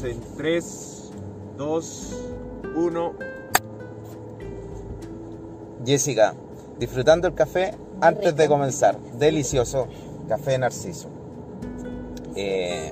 [0.00, 1.10] En 3,
[1.58, 2.12] 2,
[2.76, 3.12] 1.
[5.84, 6.34] Jessica,
[6.78, 8.98] disfrutando el café antes de comenzar.
[9.18, 9.88] Delicioso
[10.28, 11.10] café narciso.
[12.34, 12.90] Eh,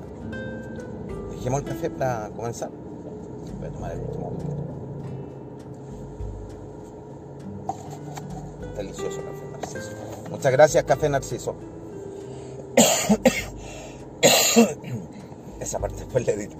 [1.31, 2.69] dejemos el café para comenzar.
[2.69, 4.33] Voy a tomar el último.
[8.77, 9.91] Delicioso café narciso.
[10.31, 11.55] Muchas gracias, café narciso.
[15.61, 16.57] Esa parte después le edito.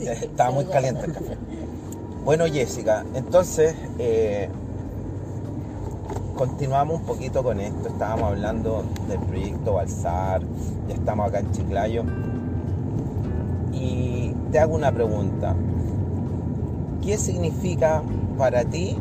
[0.00, 1.38] Estaba muy caliente el café.
[2.24, 4.48] Bueno, Jessica, entonces eh,
[6.36, 7.88] continuamos un poquito con esto.
[7.88, 10.42] Estábamos hablando del proyecto Balsar,
[10.88, 12.04] ya estamos acá en Chiclayo.
[13.72, 15.54] Y te hago una pregunta.
[17.02, 18.02] ¿Qué significa
[18.36, 18.98] para ti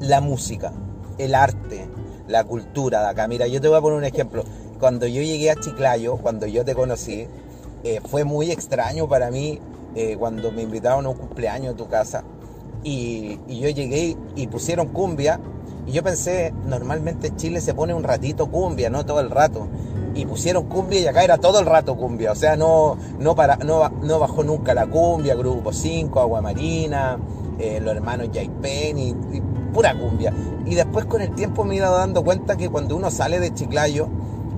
[0.00, 0.72] la música,
[1.18, 1.88] el arte,
[2.28, 3.26] la cultura de acá?
[3.26, 4.44] Mira, yo te voy a poner un ejemplo.
[4.78, 7.26] Cuando yo llegué a Chiclayo, cuando yo te conocí,
[7.84, 9.60] eh, fue muy extraño para mí
[9.94, 12.24] eh, cuando me invitaron a un cumpleaños a tu casa
[12.82, 15.40] y, y yo llegué y pusieron cumbia
[15.86, 19.68] y yo pensé, normalmente en Chile se pone un ratito cumbia, no todo el rato.
[20.14, 22.32] Y pusieron cumbia y acá era todo el rato cumbia.
[22.32, 27.18] O sea, no, no, para, no, no bajó nunca la cumbia, Grupo 5, Agua Marina,
[27.58, 29.14] eh, los hermanos Jaipen y
[29.72, 30.32] pura cumbia.
[30.64, 33.52] Y después con el tiempo me he ido dando cuenta que cuando uno sale de
[33.52, 34.08] Chiclayo,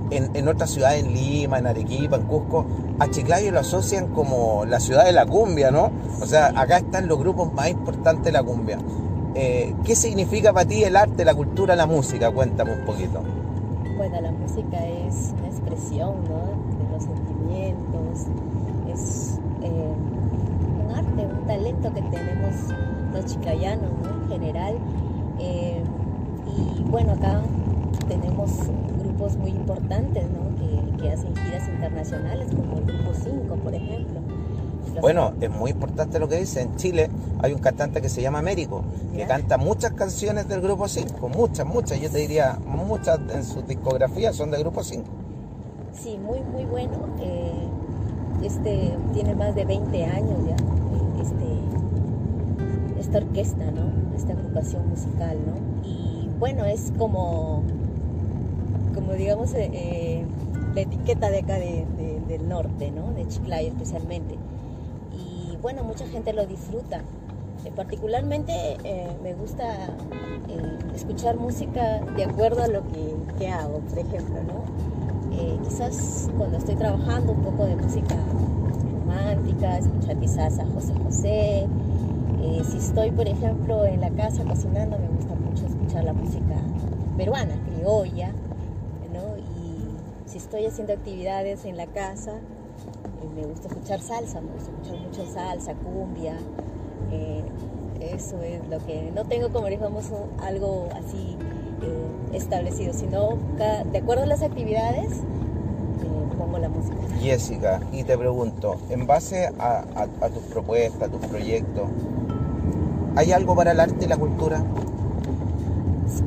[0.09, 2.65] en, en otras ciudades, en Lima, en Arequipa, en Cusco,
[2.99, 5.91] a Chiclayo lo asocian como la ciudad de la cumbia, ¿no?
[6.21, 8.79] O sea, acá están los grupos más importantes de la cumbia.
[9.35, 12.31] Eh, ¿Qué significa para ti el arte, la cultura, la música?
[12.31, 13.21] Cuéntame un poquito.
[13.95, 16.39] Bueno, la música es una expresión ¿no?
[16.77, 18.27] de los sentimientos,
[18.91, 19.93] es eh,
[20.85, 22.55] un arte, un talento que tenemos
[23.13, 24.23] los chiclayanos ¿no?
[24.23, 24.75] en general.
[25.39, 25.83] Eh,
[26.47, 27.41] y bueno, acá
[28.07, 28.51] tenemos
[29.01, 30.55] grupos muy importantes ¿no?
[30.57, 34.19] que, que hacen giras internacionales, como el Grupo 5, por ejemplo.
[34.93, 36.61] Los- Bueno, es muy importante lo que dice.
[36.61, 37.09] En Chile
[37.39, 39.27] hay un cantante que se llama Américo, que Ya.
[39.27, 41.99] canta muchas canciones del Grupo 5, muchas, muchas.
[41.99, 45.03] Yo te diría, muchas en su discografía son del Grupo 5.
[45.93, 46.93] Sí, muy, muy bueno.
[47.19, 47.51] Eh,
[48.43, 50.55] este tiene más de 20 años ya,
[51.21, 54.15] este, esta orquesta, ¿no?
[54.15, 55.87] Esta agrupación musical, ¿no?
[55.87, 57.63] Y bueno, es como,
[59.07, 60.25] como digamos, eh, eh,
[60.75, 63.13] la etiqueta de acá de- de- del norte, ¿no?
[63.13, 64.37] De Chiclayo especialmente.
[65.17, 67.01] Y bueno, mucha gente lo disfruta.
[67.63, 68.51] Eh, particularmente
[68.83, 69.63] eh, me gusta
[70.49, 70.61] eh,
[70.93, 74.65] escuchar música de acuerdo a lo que, que hago, por ejemplo, ¿no?
[75.31, 78.17] Eh, quizás cuando estoy trabajando un poco de música
[78.91, 81.67] romántica, escuchar quizás a José José.
[82.69, 86.55] Si estoy, por ejemplo, en la casa cocinando, me gusta mucho escuchar la música
[87.17, 88.33] peruana, criolla,
[90.27, 92.33] si estoy haciendo actividades en la casa,
[93.21, 96.37] eh, me gusta escuchar salsa, me gusta escuchar mucho salsa, cumbia.
[97.11, 97.43] eh,
[98.01, 101.37] eso es lo que no tengo como digamos un- algo así
[101.81, 106.95] eh, establecido, sino cada- de acuerdo a las actividades eh, pongo la música.
[107.21, 111.89] Jessica, y te pregunto, en base a, a- a tus propuestas, a tus proyectos,
[113.15, 114.61] ¿hay algo para el arte y la cultura?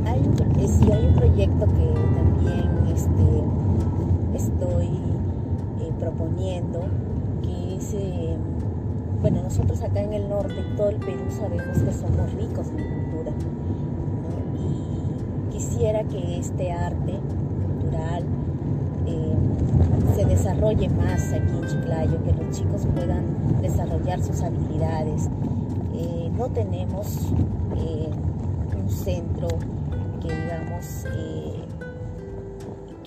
[0.06, 3.43] Hay pro- eh, sí, hay un proyecto que también este,
[6.20, 6.81] proponiendo,
[7.42, 7.97] que es,
[9.20, 13.32] bueno, nosotros acá en el norte todo el Perú sabemos que somos ricos en cultura,
[14.58, 17.19] y quisiera que este arte
[17.66, 18.25] cultural
[19.06, 19.34] eh,
[20.14, 23.25] se desarrolle más aquí en Chiclayo, que los chicos puedan
[23.62, 25.28] desarrollar sus habilidades.
[25.94, 27.32] Eh, no tenemos
[27.76, 28.10] eh,
[28.76, 29.48] un centro
[30.20, 31.06] que digamos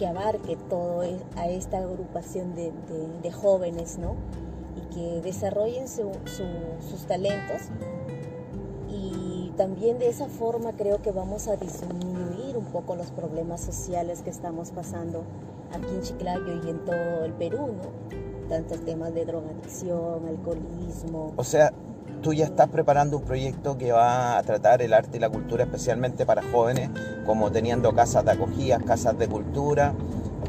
[0.03, 4.16] que abarque todo e- a esta agrupación de, de- de jóvenes, ¿no?
[4.75, 7.62] Y que desarrollen su- su- sus talentos
[8.90, 14.22] y también de esa forma creo que vamos a disminuir un poco los problemas sociales
[14.24, 15.24] que estamos pasando
[15.72, 18.50] aquí en Chiclayo y en todo el Perú, ¿no?
[18.50, 21.31] Tantos temas de drogadicción, alcoholismo.
[21.38, 21.72] O sea,
[22.24, 25.66] tú ya estás preparando un proyecto que va a tratar el arte y la cultura
[25.66, 26.90] especialmente para jóvenes,
[27.25, 29.94] como teniendo casas de acogida, casas de cultura.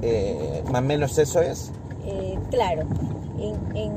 [0.03, 1.73] eh, más o menos eso es.
[2.07, 2.83] Eh, claro,
[3.39, 3.93] en, en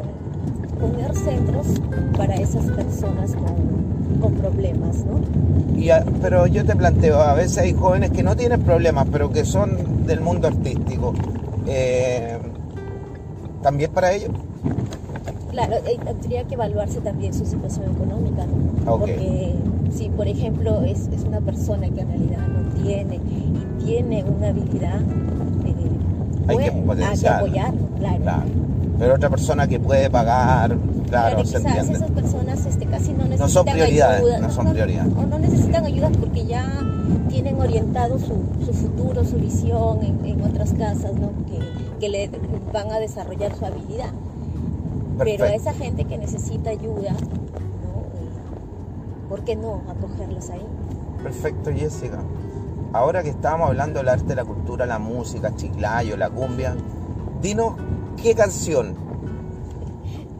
[0.79, 1.67] poner centros
[2.15, 5.19] para esas personas con, con problemas, ¿no?
[5.79, 9.29] Y a- pero yo te planteo, a veces hay jóvenes que no tienen problemas, pero
[9.31, 11.13] que son del mundo artístico.
[11.67, 12.37] Eh,
[13.61, 14.31] También para ellos.
[15.51, 18.93] Claro, eh, tendría que evaluarse también su situación económica, ¿no?
[18.93, 18.99] Ok.
[18.99, 19.55] Porque
[19.95, 24.49] si, por ejemplo, es, es una persona que en realidad no tiene y tiene una
[24.49, 24.99] habilidad,
[25.65, 25.75] eh,
[26.47, 28.23] Hay que pues, hay que apoyarlo, claro.
[28.23, 28.43] Claro.
[28.99, 30.75] Pero otra persona que puede pagar,
[31.07, 31.93] claro, y se quizás entiende.
[31.93, 34.39] esas personas este, casi no necesitan son prioridades, ayuda.
[34.39, 35.13] no son prioridades.
[35.15, 36.65] O no necesitan ayuda porque ya
[37.29, 41.29] tienen orientado su, su futuro, su visión en, en otras casas, ¿no?
[41.45, 41.59] Que,
[41.99, 42.29] que le
[42.73, 44.09] van a desarrollar su habilidad.
[45.17, 47.97] Pero a esa gente que necesita ayuda, ¿no?
[49.29, 50.65] ¿por qué no acogerlos ahí?
[51.21, 52.19] Perfecto, Jessica.
[52.93, 56.75] Ahora que estábamos hablando del arte, la cultura, la música, chiclayo, la cumbia,
[57.41, 57.73] dinos
[58.21, 58.95] qué canción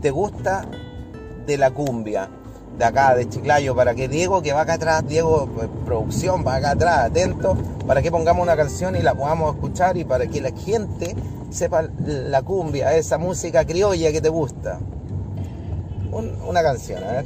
[0.01, 0.65] te gusta
[1.45, 2.29] de la cumbia,
[2.77, 6.55] de acá, de Chiclayo, para que Diego, que va acá atrás, Diego, pues, producción, va
[6.55, 7.57] acá atrás, atento,
[7.87, 11.15] para que pongamos una canción y la podamos escuchar y para que la gente
[11.49, 14.79] sepa la cumbia, esa música criolla que te gusta.
[16.11, 17.25] Un- una canción, a ver.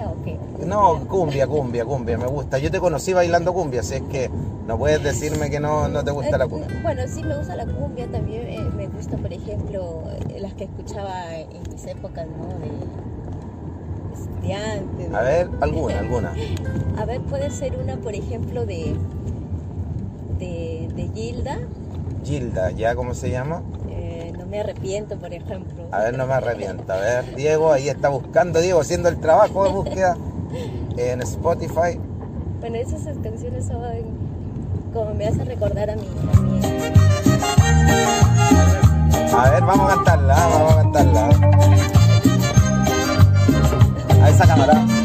[0.00, 0.38] ¿Criolla o qué?
[0.66, 2.58] No, cumbia, cumbia, cumbia, me gusta.
[2.58, 4.30] Yo te conocí bailando cumbia, así es que
[4.66, 6.68] no puedes decirme que no, no te gusta la cumbia.
[6.68, 10.54] Eh, Bueno, sí me gusta la cumbia, también eh, me gusta, por ejemplo, eh, las
[10.54, 12.46] que escuchaba en mis épocas, ¿no?
[12.58, 12.70] De
[14.14, 15.08] estudiante.
[15.08, 15.16] ¿no?
[15.18, 16.34] A ver, alguna, alguna.
[16.98, 18.94] A ver, puede ser una, por ejemplo, de,
[20.38, 21.58] de, de Gilda.
[22.24, 23.62] Gilda, ¿ya cómo se llama?
[24.50, 25.86] Me arrepiento, por ejemplo.
[25.92, 26.92] A ver, no me arrepiento.
[26.92, 30.16] A ver, Diego, ahí está buscando, Diego, haciendo el trabajo de búsqueda
[30.96, 31.98] en Spotify.
[32.60, 33.80] Bueno, esas canciones son
[34.92, 36.02] como me hacen recordar a mi,
[39.32, 41.28] a A ver, vamos a cantarla, vamos a cantarla.
[44.22, 44.99] A esa cámara.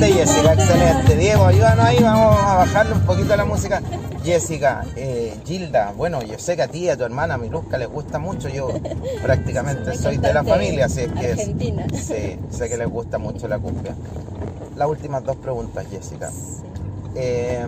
[0.00, 1.16] Excelente, Jessica, excelente.
[1.16, 3.82] Diego, ayúdanos ahí, vamos a bajarle un poquito la música.
[4.22, 7.88] Jessica, eh, Gilda, bueno, yo sé que a ti y a tu hermana Miluska les
[7.88, 8.68] gusta mucho, yo
[9.22, 11.86] prácticamente Me soy de la familia, así es que es- Argentina.
[11.92, 13.94] sí, sé que les gusta mucho la cumbia.
[14.76, 16.30] Las últimas dos preguntas, Jessica.
[17.16, 17.66] Eh,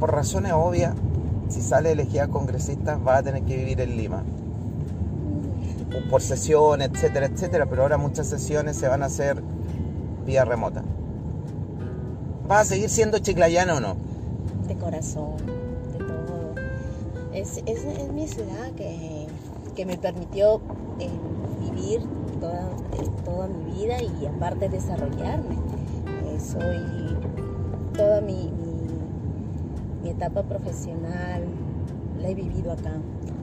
[0.00, 0.94] por razones obvias,
[1.50, 4.22] si sale elegida congresista, va a tener que vivir en Lima
[6.10, 9.42] por sesiones, etcétera, etcétera, pero ahora muchas sesiones se van a hacer
[10.26, 10.82] vía remota.
[12.46, 14.08] ¿Vas a seguir siendo chiclayano o no?
[14.68, 15.36] de corazón,
[15.92, 16.54] de todo.
[17.32, 19.26] Es, es, mi ciudad que,
[19.74, 20.60] que me permitió
[21.00, 21.08] eh,
[21.60, 22.02] vivir
[22.38, 22.68] toda,
[23.24, 25.56] toda mi vida y aparte desarrollarme.
[26.26, 27.16] Eh, soy
[27.94, 28.88] toda mi, mi,
[30.02, 31.44] mi etapa profesional,
[32.18, 32.92] la he vivido acá,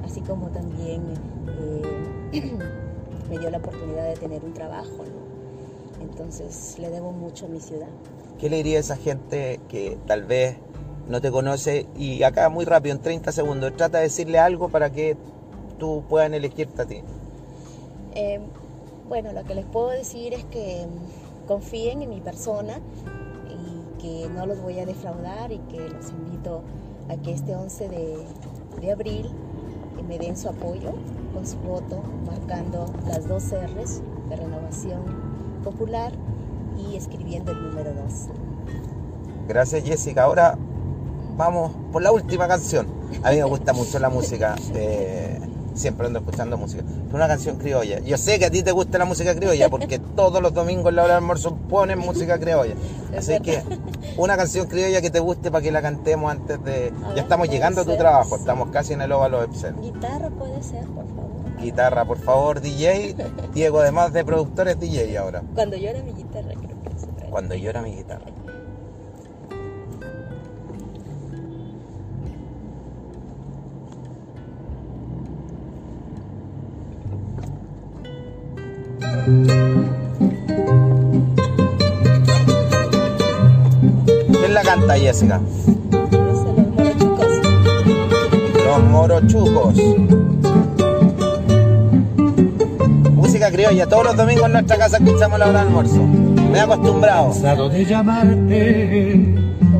[0.03, 1.03] así como también
[2.33, 2.41] eh,
[3.29, 5.03] me dio la oportunidad de tener un trabajo.
[5.03, 6.03] ¿no?
[6.03, 7.87] Entonces le debo mucho a mi ciudad.
[8.39, 10.57] ¿Qué le diría a esa gente que tal vez
[11.07, 14.91] no te conoce y acá muy rápido, en 30 segundos, trata de decirle algo para
[14.91, 15.15] que
[15.77, 17.01] tú puedan elegirte a ti?
[18.13, 18.39] Eh,
[19.07, 22.79] bueno, lo que les puedo decir es que mm, confíen en mi persona
[23.49, 26.61] y que no los voy a defraudar y que los invito
[27.09, 28.17] a que este 11 de,
[28.81, 29.25] de abril
[29.97, 30.93] eh, me den su apoyo
[31.33, 35.01] con su voto, marcando las dos R's de renovación
[35.63, 36.11] popular
[36.77, 38.13] y escribiendo el número 2.
[39.47, 40.23] Gracias Jessica.
[40.23, 40.57] Ahora
[41.37, 42.87] vamos por la última canción.
[43.23, 44.55] A mí me gusta mucho la música.
[44.73, 45.34] eh,
[45.75, 46.83] siempre ando escuchando música.
[47.05, 47.99] Pero una canción criolla.
[47.99, 50.95] Yo sé que a ti te gusta la música criolla porque todos los domingos en
[50.95, 52.73] la hora del almuerzo ponen música criolla.
[53.11, 53.63] Es Así que
[54.17, 56.91] una canción criolla que te guste para que la cantemos antes de...
[57.15, 58.35] Ya estamos llegando a tu trabajo.
[58.35, 59.81] Estamos casi en el óvalo Epson.
[59.81, 61.25] Guitarra puede ser, por favor.
[61.61, 63.15] Guitarra, por favor, DJ.
[63.53, 65.41] Diego, además de productor, es DJ ahora.
[65.53, 66.89] Cuando era mi guitarra, creo que
[67.21, 67.29] era.
[67.29, 68.25] Cuando era mi guitarra.
[79.25, 79.47] ¿Quién
[84.53, 85.41] la canta, Jessica?
[88.65, 89.75] Los morochucos.
[93.13, 93.87] Música criolla.
[93.87, 96.03] Todos los domingos en nuestra casa escuchamos la hora de almuerzo.
[96.03, 97.31] Me he acostumbrado.
[97.31, 99.35] Cansado de llamarte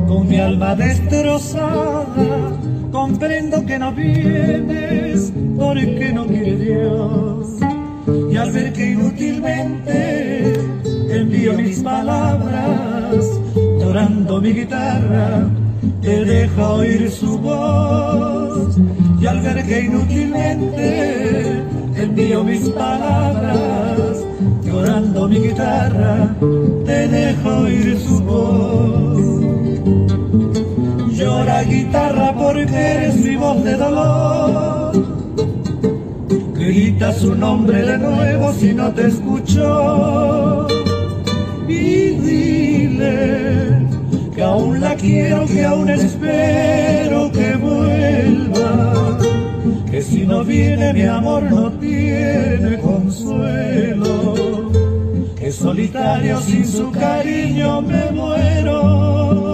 [0.08, 2.04] con mi alma destrozada.
[2.90, 7.35] Comprendo que no vienes porque no quiere Dios
[8.44, 10.54] Ver que inútilmente
[11.10, 13.26] envío mis palabras,
[13.78, 15.46] llorando mi guitarra,
[16.00, 18.78] te deja oír su voz.
[19.20, 21.62] Y al ver que inútilmente
[21.96, 24.24] envío mis palabras,
[24.64, 26.34] llorando mi guitarra,
[26.86, 29.18] te deja oír su voz.
[31.12, 34.85] Llora guitarra porque eres mi voz de dolor.
[36.76, 40.66] Grita su nombre de nuevo si no te escucho.
[41.66, 43.88] Y dile
[44.34, 49.18] que aún la quiero, que aún espero que vuelva.
[49.90, 54.34] Que si no viene mi amor no tiene consuelo.
[55.34, 59.45] Que solitario sin su cariño me muero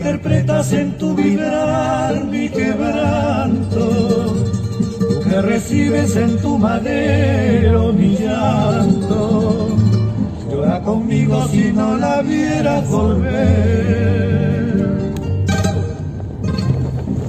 [0.00, 3.88] interpretas en tu vibrar mi quebranto,
[4.98, 9.68] tú que recibes en tu madero mi llanto,
[10.50, 13.60] llora conmigo si no la vieras volver.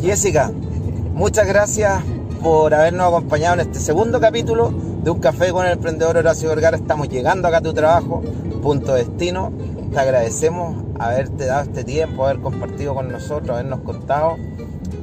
[0.02, 0.52] Jessica,
[1.14, 2.02] muchas gracias
[2.42, 4.74] por habernos acompañado en este segundo capítulo
[5.04, 6.78] de Un Café con el Emprendedor Horacio Vergara.
[6.78, 8.22] Estamos llegando acá a tu trabajo,
[8.62, 9.52] punto destino.
[9.92, 14.38] Te agradecemos haberte dado este tiempo, haber compartido con nosotros, habernos contado.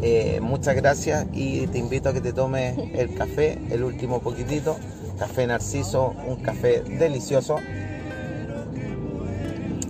[0.00, 4.76] Eh, muchas gracias y te invito a que te tomes el café, el último poquitito.
[5.18, 7.56] Café Narciso, un café delicioso.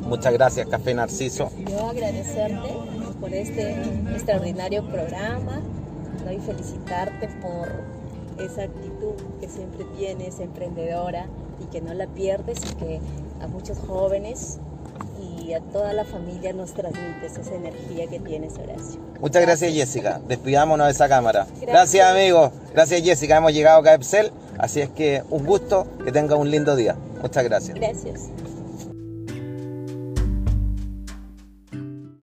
[0.03, 1.51] Muchas gracias, Café Narciso.
[1.71, 2.69] Yo agradecerte
[3.21, 5.61] por este extraordinario programa
[6.25, 6.33] ¿no?
[6.33, 7.69] y felicitarte por
[8.45, 11.27] esa actitud que siempre tienes, emprendedora,
[11.61, 13.01] y que no la pierdes y que
[13.41, 14.59] a muchos jóvenes
[15.73, 19.01] toda la familia nos transmites esa energía que tienes, Horacio.
[19.21, 20.21] Muchas gracias, Jessica.
[20.29, 21.47] Despidámonos de esa cámara.
[21.61, 22.07] Gracias, Gracias.
[22.11, 22.53] amigos.
[22.73, 23.37] Gracias, Jessica.
[23.39, 24.31] Hemos llegado acá a Epsel.
[24.59, 25.87] Así es que un gusto.
[26.05, 26.97] Que tenga un lindo día.
[27.23, 27.75] Muchas gracias.
[27.77, 28.29] Gracias.